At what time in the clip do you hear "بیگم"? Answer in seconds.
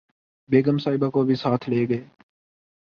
0.49-0.77